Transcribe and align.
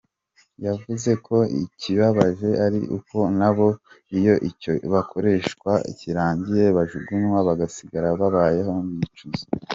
Yavuze 0.65 1.11
ko 1.25 1.37
ikibabaje 1.63 2.49
ari 2.65 2.79
uko 2.97 3.17
nabo 3.39 3.67
iyo 4.17 4.35
icyo 4.49 4.71
bakoreshwa 4.93 5.71
kirangiye 5.99 6.65
bajugunywa 6.77 7.39
bagasigara 7.47 8.07
babayeho 8.19 8.73
bicuza. 8.99 9.43